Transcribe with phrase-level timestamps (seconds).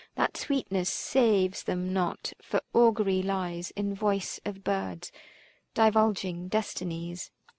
[0.15, 5.11] 470 That sweetness saves them not, for augury lies In voice of birds,
[5.75, 7.29] divulging destinies.